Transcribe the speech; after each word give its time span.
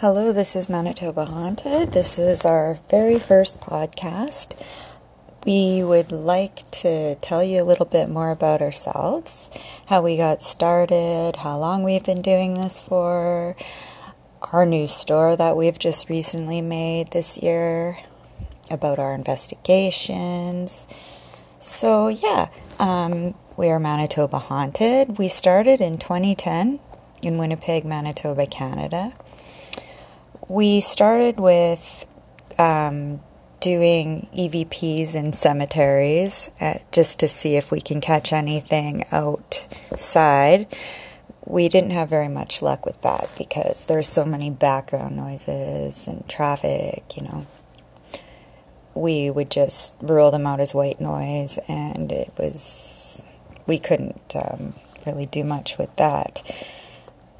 Hello, 0.00 0.32
this 0.32 0.54
is 0.54 0.68
Manitoba 0.68 1.24
Haunted. 1.24 1.92
This 1.92 2.20
is 2.20 2.44
our 2.44 2.78
very 2.88 3.18
first 3.18 3.60
podcast. 3.60 4.54
We 5.44 5.82
would 5.82 6.12
like 6.12 6.70
to 6.82 7.16
tell 7.16 7.42
you 7.42 7.60
a 7.60 7.64
little 7.64 7.84
bit 7.84 8.08
more 8.08 8.30
about 8.30 8.62
ourselves, 8.62 9.50
how 9.88 10.02
we 10.02 10.16
got 10.16 10.40
started, 10.40 11.34
how 11.36 11.58
long 11.58 11.82
we've 11.82 12.04
been 12.04 12.22
doing 12.22 12.54
this 12.54 12.80
for, 12.80 13.56
our 14.52 14.64
new 14.64 14.86
store 14.86 15.36
that 15.36 15.56
we've 15.56 15.78
just 15.78 16.08
recently 16.08 16.60
made 16.60 17.08
this 17.08 17.42
year, 17.42 17.98
about 18.70 18.98
our 18.98 19.14
investigations. 19.14 20.86
So, 21.58 22.06
yeah, 22.06 22.50
um, 22.78 23.34
we 23.56 23.68
are 23.68 23.80
Manitoba 23.80 24.38
Haunted. 24.38 25.18
We 25.18 25.26
started 25.26 25.80
in 25.80 25.98
2010 25.98 26.78
in 27.22 27.38
Winnipeg, 27.38 27.84
Manitoba, 27.84 28.46
Canada 28.46 29.12
we 30.48 30.80
started 30.80 31.38
with 31.38 32.06
um, 32.58 33.20
doing 33.60 34.26
EVPs 34.36 35.14
in 35.14 35.32
cemeteries 35.32 36.50
uh, 36.60 36.78
just 36.90 37.20
to 37.20 37.28
see 37.28 37.56
if 37.56 37.70
we 37.70 37.80
can 37.80 38.00
catch 38.00 38.32
anything 38.32 39.04
outside. 39.12 40.66
We 41.44 41.68
didn't 41.68 41.90
have 41.90 42.10
very 42.10 42.28
much 42.28 42.62
luck 42.62 42.84
with 42.84 43.00
that 43.02 43.30
because 43.36 43.86
there's 43.86 44.08
so 44.08 44.24
many 44.24 44.50
background 44.50 45.16
noises 45.16 46.08
and 46.08 46.26
traffic, 46.28 47.04
you 47.16 47.22
know. 47.22 47.46
We 48.94 49.30
would 49.30 49.50
just 49.50 49.94
rule 50.02 50.30
them 50.30 50.46
out 50.46 50.60
as 50.60 50.74
white 50.74 51.00
noise, 51.00 51.58
and 51.68 52.10
it 52.10 52.32
was, 52.36 53.22
we 53.66 53.78
couldn't 53.78 54.34
um, 54.34 54.74
really 55.06 55.26
do 55.26 55.44
much 55.44 55.78
with 55.78 55.94
that. 55.96 56.42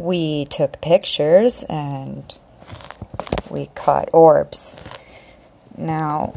We 0.00 0.46
took 0.46 0.80
pictures 0.80 1.62
and 1.68 2.24
we 3.50 3.66
caught 3.74 4.08
orbs. 4.14 4.82
Now, 5.76 6.32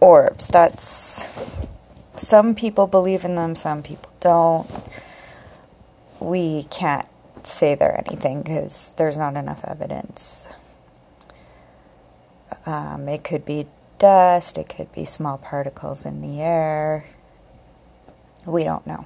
orbs, 0.00 0.46
that's. 0.46 1.28
Some 2.16 2.54
people 2.54 2.86
believe 2.86 3.26
in 3.26 3.34
them, 3.34 3.56
some 3.56 3.82
people 3.82 4.10
don't. 4.20 4.66
We 6.18 6.62
can't 6.70 7.06
say 7.44 7.74
they're 7.74 8.02
anything 8.06 8.40
because 8.40 8.94
there's 8.96 9.18
not 9.18 9.36
enough 9.36 9.62
evidence. 9.66 10.48
Um, 12.64 13.06
it 13.06 13.22
could 13.22 13.44
be 13.44 13.66
dust, 13.98 14.56
it 14.56 14.70
could 14.70 14.90
be 14.92 15.04
small 15.04 15.36
particles 15.36 16.06
in 16.06 16.22
the 16.22 16.40
air. 16.40 17.04
We 18.46 18.64
don't 18.64 18.86
know. 18.86 19.04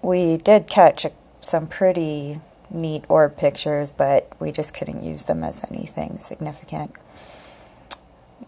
We 0.00 0.38
did 0.38 0.66
catch 0.66 1.04
some 1.46 1.68
pretty 1.68 2.40
neat 2.70 3.04
orb 3.08 3.36
pictures, 3.36 3.92
but 3.92 4.28
we 4.40 4.50
just 4.50 4.74
couldn't 4.74 5.02
use 5.02 5.22
them 5.22 5.44
as 5.44 5.64
anything 5.70 6.18
significant. 6.18 6.92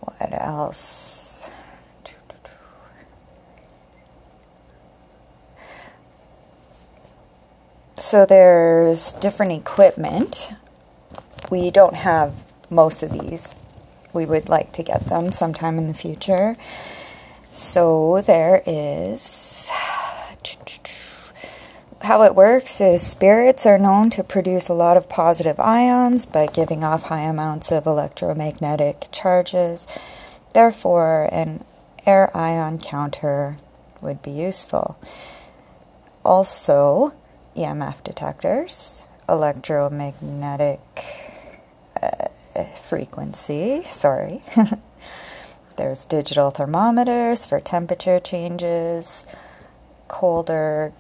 What 0.01 0.33
else? 0.33 1.51
So 7.97 8.25
there's 8.25 9.13
different 9.15 9.53
equipment. 9.53 10.51
We 11.51 11.71
don't 11.71 11.95
have 11.95 12.33
most 12.71 13.03
of 13.03 13.13
these. 13.13 13.55
We 14.15 14.25
would 14.25 14.49
like 14.49 14.73
to 14.73 14.83
get 14.83 15.03
them 15.03 15.31
sometime 15.31 15.79
in 15.79 15.89
the 15.89 15.95
future. 15.95 16.57
So 17.53 18.23
there 18.23 18.63
is 18.67 19.71
how 22.03 22.23
it 22.23 22.35
works 22.35 22.81
is 22.81 23.05
spirits 23.05 23.67
are 23.67 23.79
known 23.79 24.11
to 24.11 24.23
produce 24.23 24.69
a 24.69 24.75
lot 24.75 24.97
of 24.97 25.09
positive 25.09 25.59
ions 25.59 26.27
by 26.27 26.47
giving 26.47 26.85
off 26.85 27.05
high 27.05 27.23
amounts 27.23 27.73
of 27.73 27.87
electromagnetic 27.87 29.09
charges. 29.11 29.87
Therefore, 30.55 31.29
an 31.33 31.65
air 32.07 32.35
ion 32.37 32.79
counter 32.79 33.57
would 34.01 34.23
be 34.23 34.31
useful. 34.31 34.97
Also, 36.25 37.13
EMF 37.57 38.05
detectors, 38.05 39.05
electromagnetic 39.29 40.81
uh, 42.01 42.65
frequency, 42.77 43.83
sorry. 43.87 44.43
There's 45.77 46.07
digital 46.07 46.51
thermometers 46.51 47.47
for 47.47 47.61
temperature 47.61 48.19
changes, 48.19 49.27
colder 50.09 50.93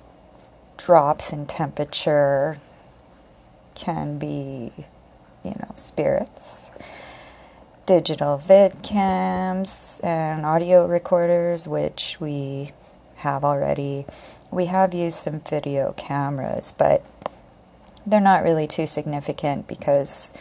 drops 0.79 1.33
in 1.33 1.45
temperature 1.45 2.59
can 3.75 4.19
be, 4.19 4.73
you 5.45 5.51
know, 5.51 5.73
spirits. 5.77 6.71
Digital 7.85 8.39
vid 8.39 8.83
cams 8.83 10.01
and 10.03 10.47
audio 10.47 10.87
recorders, 10.87 11.69
which 11.69 12.17
we 12.21 12.73
have 13.17 13.45
already. 13.45 14.07
We 14.51 14.67
have 14.67 14.95
used 14.95 15.19
some 15.19 15.41
video 15.41 15.93
cameras, 15.93 16.73
but 16.73 17.03
they're 18.07 18.21
not 18.21 18.43
really 18.43 18.67
too 18.67 18.87
significant 18.87 19.69
because, 19.69 20.33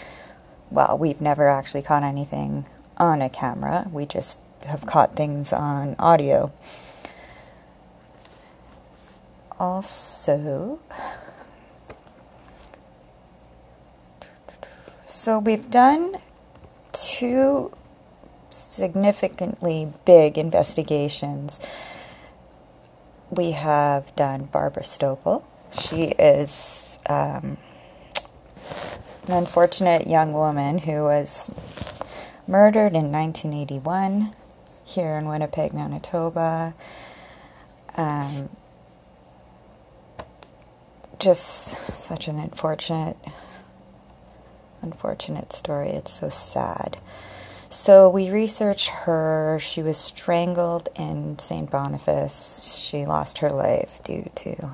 well, 0.71 0.97
we've 0.97 1.21
never 1.21 1.49
actually 1.49 1.81
caught 1.81 2.03
anything 2.03 2.65
on 2.97 3.21
a 3.21 3.29
camera. 3.29 3.87
We 3.91 4.05
just 4.05 4.41
have 4.65 4.85
caught 4.85 5.15
things 5.15 5.53
on 5.53 5.95
audio 5.99 6.51
also 9.59 10.79
so 15.07 15.39
we've 15.39 15.69
done 15.71 16.15
two 16.93 17.71
significantly 18.49 19.91
big 20.05 20.37
investigations. 20.37 21.59
We 23.29 23.51
have 23.51 24.15
done 24.15 24.45
Barbara 24.45 24.83
Stoppel. 24.83 25.43
She 25.73 26.13
is 26.17 26.99
um, 27.09 27.57
an 29.27 29.33
unfortunate 29.33 30.07
young 30.07 30.33
woman 30.33 30.77
who 30.77 31.03
was 31.03 31.51
murdered 32.47 32.93
in 32.93 33.11
1981 33.11 34.31
here 34.85 35.17
in 35.17 35.27
Winnipeg, 35.27 35.73
Manitoba. 35.73 36.73
Um, 37.97 38.49
just 41.19 41.93
such 41.93 42.27
an 42.27 42.39
unfortunate 42.39 43.17
unfortunate 44.81 45.51
story. 45.51 45.89
It's 45.89 46.11
so 46.11 46.29
sad. 46.29 46.97
So 47.69 48.09
we 48.09 48.29
researched 48.29 48.89
her. 48.89 49.57
She 49.59 49.83
was 49.83 49.97
strangled 49.97 50.87
in 50.97 51.37
St. 51.39 51.69
Boniface. 51.69 52.87
She 52.89 53.05
lost 53.05 53.39
her 53.39 53.49
life 53.49 53.99
due 54.03 54.29
to 54.35 54.71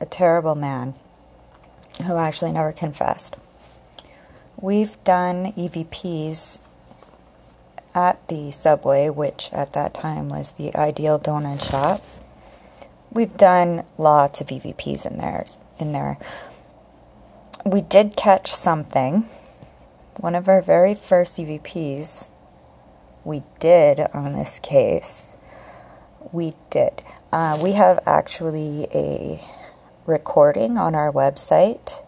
a 0.00 0.06
terrible 0.06 0.54
man 0.54 0.94
who 2.06 2.16
actually 2.16 2.52
never 2.52 2.72
confessed. 2.72 3.36
We've 4.60 5.02
done 5.04 5.52
EVPs 5.52 6.66
at 7.94 8.26
the 8.28 8.50
subway, 8.50 9.08
which 9.08 9.50
at 9.52 9.72
that 9.72 9.94
time 9.94 10.28
was 10.28 10.52
the 10.52 10.74
ideal 10.74 11.18
donut 11.18 11.68
shop 11.68 12.00
we've 13.12 13.36
done 13.36 13.84
lots 13.98 14.40
of 14.40 14.48
EVPs 14.48 15.10
in 15.10 15.18
there. 15.18 15.44
In 15.78 15.92
there, 15.92 16.18
we 17.64 17.80
did 17.80 18.16
catch 18.16 18.48
something. 18.48 19.24
One 20.16 20.34
of 20.34 20.48
our 20.48 20.60
very 20.60 20.94
first 20.94 21.38
EVPs 21.38 22.30
we 23.24 23.42
did 23.58 24.00
on 24.14 24.32
this 24.32 24.58
case. 24.58 25.36
We 26.32 26.54
did. 26.70 27.02
Uh, 27.32 27.58
we 27.62 27.72
have 27.72 28.00
actually 28.06 28.86
a 28.94 29.40
recording 30.06 30.78
on 30.78 30.94
our 30.94 31.12
website. 31.12 32.02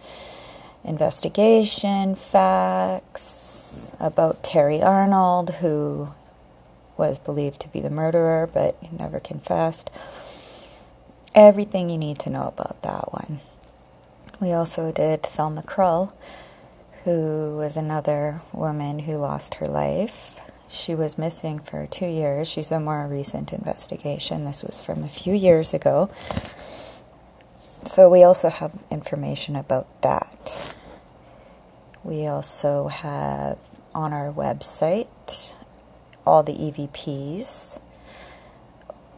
investigation 0.83 2.15
facts 2.15 3.95
about 3.99 4.43
Terry 4.43 4.81
Arnold, 4.81 5.55
who 5.55 6.09
was 6.97 7.17
believed 7.17 7.61
to 7.61 7.69
be 7.69 7.79
the 7.79 7.89
murderer 7.89 8.49
but 8.53 8.75
never 8.91 9.19
confessed. 9.19 9.89
Everything 11.33 11.89
you 11.89 11.97
need 11.97 12.19
to 12.19 12.29
know 12.29 12.47
about 12.47 12.81
that 12.83 13.11
one. 13.11 13.39
We 14.39 14.51
also 14.51 14.91
did 14.91 15.23
Thelma 15.23 15.63
Krull, 15.63 16.13
who 17.03 17.55
was 17.57 17.75
another 17.77 18.41
woman 18.51 18.99
who 18.99 19.15
lost 19.15 19.55
her 19.55 19.67
life 19.67 20.39
she 20.73 20.95
was 20.95 21.17
missing 21.17 21.59
for 21.59 21.87
two 21.87 22.07
years. 22.07 22.49
She's 22.49 22.71
a 22.71 22.79
more 22.79 23.07
recent 23.07 23.53
investigation. 23.53 24.45
This 24.45 24.63
was 24.63 24.81
from 24.81 25.03
a 25.03 25.09
few 25.09 25.33
years 25.33 25.73
ago. 25.73 26.09
so 27.85 28.09
we 28.09 28.23
also 28.23 28.49
have 28.49 28.83
information 28.89 29.55
about 29.55 30.01
that. 30.01 30.75
We 32.03 32.25
also 32.27 32.87
have 32.87 33.57
on 33.93 34.13
our 34.13 34.31
website 34.33 35.55
all 36.25 36.43
the 36.43 36.53
EVPs. 36.53 37.79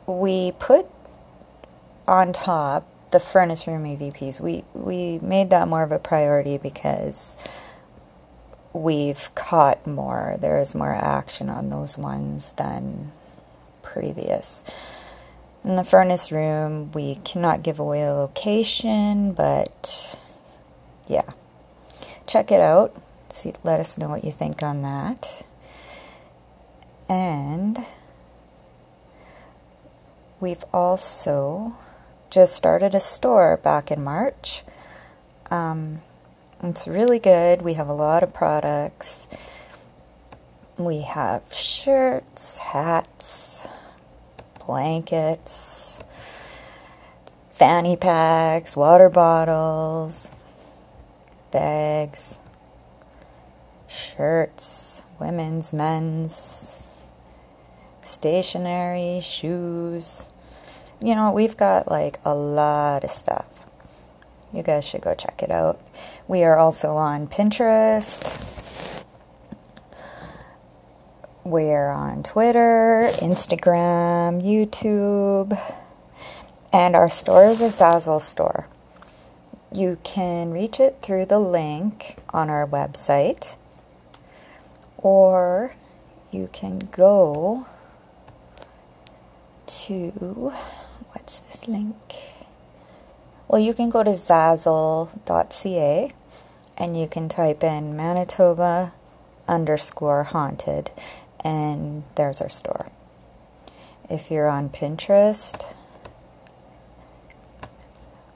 We 0.08 0.52
put 0.60 0.86
on 2.08 2.34
top 2.34 2.86
the 3.12 3.20
furnace 3.20 3.66
room 3.66 3.86
EVPs. 3.86 4.42
We 4.42 4.64
we 4.74 5.20
made 5.20 5.50
that 5.52 5.68
more 5.68 5.84
of 5.84 5.92
a 5.92 6.00
priority 6.00 6.58
because 6.58 7.38
we've 8.76 9.34
caught 9.36 9.88
more. 9.88 10.36
There 10.40 10.58
is 10.58 10.76
more 10.76 10.94
action 10.94 11.50
on 11.50 11.70
those 11.70 11.98
ones 11.98 12.52
than 12.54 13.12
previous. 13.82 14.64
In 15.64 15.78
the 15.78 15.84
furnace 15.84 16.32
room, 16.32 16.92
we 16.92 17.16
cannot 17.24 17.64
give 17.64 17.80
away 17.80 18.04
the 18.04 18.12
location, 18.12 19.32
but 19.34 20.20
yeah. 21.08 21.32
Check 22.28 22.52
it 22.52 22.60
out. 22.60 22.94
See, 23.30 23.54
let 23.64 23.80
us 23.80 23.98
know 23.98 24.10
what 24.10 24.26
you 24.26 24.32
think 24.32 24.62
on 24.62 24.82
that. 24.82 25.44
And 27.08 27.78
we've 30.42 30.64
also 30.74 31.76
just 32.30 32.56
started 32.56 32.94
a 32.94 33.00
store 33.00 33.58
back 33.58 33.90
in 33.90 34.04
March. 34.04 34.64
Um, 35.50 36.02
it's 36.64 36.88
really 36.88 37.20
good. 37.20 37.62
We 37.62 37.74
have 37.74 37.88
a 37.88 37.94
lot 37.94 38.24
of 38.24 38.34
products. 38.34 39.28
We 40.78 41.02
have 41.02 41.54
shirts, 41.54 42.60
hats, 42.60 43.68
blankets, 44.66 46.04
fanny 47.52 47.96
packs, 47.96 48.76
water 48.76 49.10
bottles, 49.10 50.30
bags, 51.52 52.40
shirts, 53.88 55.04
women's, 55.20 55.72
men's, 55.72 56.92
stationery, 58.02 59.22
shoes. 59.22 60.30
You 61.02 61.16
know, 61.16 61.32
we've 61.32 61.56
got 61.56 61.90
like 61.90 62.18
a 62.26 62.36
lot 62.36 63.04
of 63.04 63.10
stuff. 63.10 63.64
You 64.54 64.64
guys 64.64 64.88
should 64.88 65.02
go 65.02 65.16
check 65.16 65.44
it 65.44 65.52
out. 65.52 65.80
We 66.28 66.44
are 66.44 66.58
also 66.58 66.96
on 66.96 67.28
Pinterest. 67.28 69.06
We're 71.44 71.92
on 71.92 72.24
Twitter, 72.24 73.08
Instagram, 73.20 74.42
YouTube, 74.42 75.56
and 76.74 76.96
our 76.96 77.12
store 77.12 77.46
is 77.46 77.62
a 77.62 77.70
Zazzle 77.70 78.22
store. 78.22 78.68
You 79.72 80.00
can 80.04 80.50
reach 80.50 80.80
it 80.80 80.98
through 81.04 81.28
the 81.28 81.38
link 81.38 82.16
on 82.34 82.50
our 82.50 82.66
website, 82.66 83.56
or 84.98 85.76
you 86.32 86.50
can 86.52 86.80
go 86.92 87.68
to 89.68 90.10
what's 91.12 91.40
this 91.42 91.68
link? 91.68 92.35
Well, 93.48 93.62
you 93.62 93.74
can 93.74 93.90
go 93.90 94.04
to 94.04 94.12
zazzle.ca 94.12 96.12
and 96.78 96.98
you 96.98 97.08
can 97.08 97.30
type 97.30 97.64
in 97.64 97.96
Manitoba 97.96 98.94
underscore 99.48 100.24
haunted, 100.24 100.92
and 101.44 102.04
there's 102.16 102.42
our 102.42 102.50
store. 102.50 102.88
If 104.10 104.30
you're 104.30 104.48
on 104.48 104.70
Pinterest, 104.70 105.74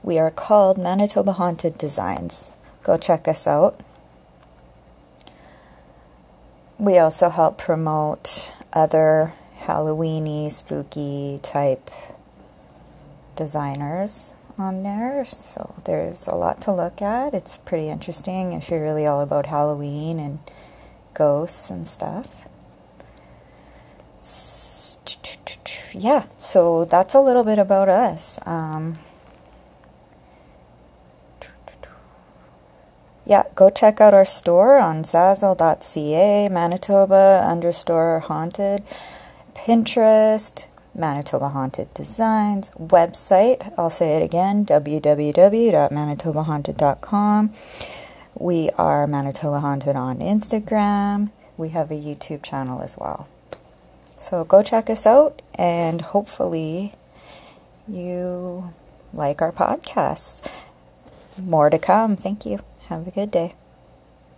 we 0.03 0.17
are 0.19 0.31
called 0.31 0.77
Manitoba 0.77 1.33
Haunted 1.33 1.77
Designs. 1.77 2.55
Go 2.83 2.97
check 2.97 3.27
us 3.27 3.45
out. 3.45 3.79
We 6.77 6.97
also 6.97 7.29
help 7.29 7.57
promote 7.57 8.55
other 8.71 9.33
Halloweeny, 9.62 10.50
spooky 10.51 11.39
type 11.44 11.89
designers 13.35 14.33
on 14.59 14.83
there. 14.83 15.25
So 15.25 15.75
there's 15.85 16.27
a 16.27 16.35
lot 16.35 16.61
to 16.63 16.71
look 16.71 17.01
at. 17.01 17.33
It's 17.33 17.57
pretty 17.57 17.89
interesting 17.89 18.53
if 18.53 18.69
you're 18.69 18.81
really 18.81 19.06
all 19.06 19.21
about 19.21 19.45
Halloween 19.47 20.19
and 20.19 20.39
ghosts 21.13 21.69
and 21.69 21.88
stuff. 21.88 22.45
Yeah, 25.95 26.25
so 26.38 26.85
that's 26.85 27.15
a 27.15 27.19
little 27.21 27.44
bit 27.44 27.57
about 27.57 27.89
us. 27.89 28.39
Um, 28.45 29.00
yeah, 33.25 33.44
go 33.55 33.69
check 33.69 34.00
out 34.00 34.13
our 34.13 34.25
store 34.25 34.77
on 34.77 35.03
zazzle.ca, 35.03 36.50
Manitoba 36.50 37.44
underscore 37.45 38.19
haunted, 38.19 38.83
Pinterest, 39.55 40.67
Manitoba 41.00 41.50
Haunted 41.50 41.92
Designs 41.94 42.69
website. 42.72 43.74
I'll 43.78 43.90
say 43.90 44.18
it 44.18 44.24
again 44.24 44.66
www.manitobahaunted.com. 44.66 47.54
We 48.36 48.69
are 48.78 49.07
Manitoba 49.07 49.62
Haunted 49.62 49.96
on 49.96 50.19
Instagram. 50.19 51.30
We 51.57 51.69
have 51.69 51.90
a 51.90 51.96
YouTube 51.96 52.44
channel 52.44 52.81
as 52.81 52.98
well. 52.98 53.30
So 54.19 54.44
go 54.44 54.62
check 54.62 54.90
us 54.90 55.07
out 55.07 55.42
and 55.56 56.01
hopefully 56.01 56.94
you 57.88 58.74
like 59.13 59.42
our 59.42 59.51
podcasts. 59.51 60.48
More 61.42 61.69
to 61.69 61.80
come. 61.80 62.18
Thank 62.18 62.46
you. 62.46 62.60
Have 62.88 63.07
a 63.07 63.12
good 63.12 63.31
day. 63.31 63.56